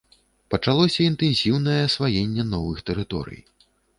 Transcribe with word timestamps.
Пачалося 0.53 1.03
інтэнсіўнае 1.09 1.77
асваенне 1.89 2.47
новых 2.55 2.83
тэрыторый. 2.91 3.39